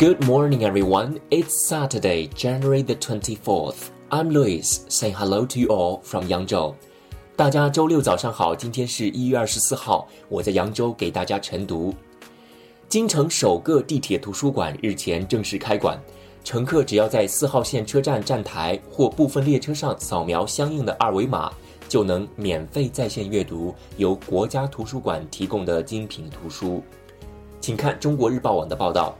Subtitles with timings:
[0.00, 1.20] Good morning, everyone.
[1.30, 3.90] It's Saturday, January the 24th.
[4.10, 6.74] I'm Louis, Say hello to you all from Yangzhou.
[7.36, 11.94] 大家周六早上好，今天是一月二十四号，我在扬州给大家晨读。
[12.88, 16.00] 京城首个地铁图书馆日前正式开馆，
[16.42, 21.52] 乘客只要在四号线车站站台或部分列车上扫描相应的二维码，
[21.90, 26.82] 就能免费在线阅读由国家图书馆提供的精品图书。
[27.60, 29.14] 请看中国日报网的报道。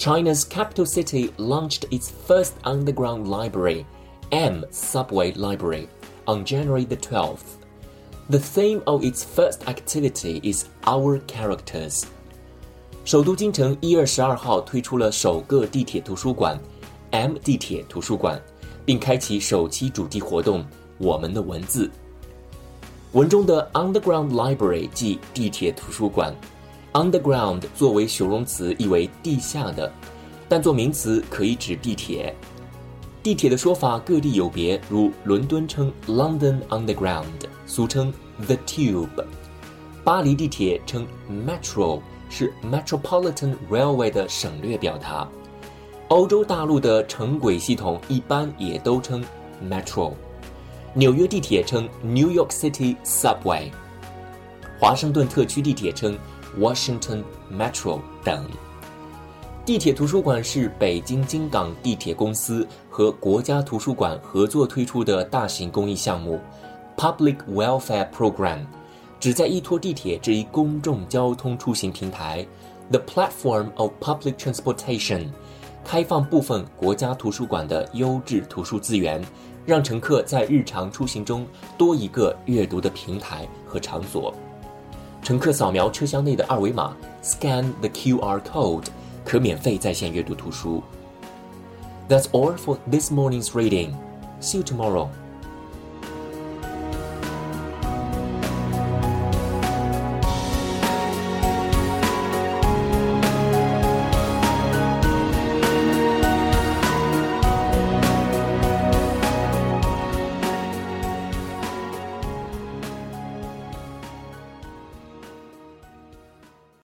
[0.00, 3.84] China's capital city launched its first underground library,
[4.30, 5.88] M Subway Library,
[6.26, 7.56] on January the 12th.
[8.28, 12.04] The theme of its first activity is Our Characters.
[13.04, 16.60] 首都京城一月十二号推出了首个地铁图书馆
[17.12, 18.40] M 地铁图书馆，
[18.84, 20.66] 并开启首期主题活动“
[20.98, 21.88] 我们的文字”。
[23.12, 26.34] 文中的 Underground Library 即地铁图书馆。
[26.93, 29.89] Underground 作为形容词意为地下的，
[30.49, 32.35] 但做名词可以指地铁。
[33.23, 37.23] 地铁的说法各地有别，如伦敦称 London Underground，
[37.65, 38.11] 俗称
[38.45, 39.07] The Tube；
[40.03, 45.25] 巴黎地铁称 Metro，是 Metropolitan Railway 的省略表达。
[46.09, 49.23] 欧洲大陆的城轨系统一般也都称
[49.63, 50.11] Metro。
[50.93, 53.71] 纽约地铁称 New York City Subway，
[54.77, 56.17] 华盛顿特区地铁称。
[56.59, 58.45] Washington Metro 等。
[59.63, 66.39] 地铁图书馆是北京京港地铁公司和国家图书馆合作推出的大型公益项目
[66.97, 68.65] ，Public Welfare Program，
[69.19, 72.45] 旨在依托地铁这一公众交通出行平台
[72.89, 75.27] ，the platform of public transportation，
[75.85, 79.23] 开放部分国家图书馆的优质图书资源，
[79.63, 81.45] 让乘客在日常出行中
[81.77, 84.33] 多一个阅读的平台和场所。
[85.22, 88.86] 乘客扫描车厢内的二维码，scan the QR code，
[89.24, 90.82] 可免费在线阅读图书。
[92.08, 93.94] That's all for this morning's reading.
[94.40, 95.08] See you tomorrow.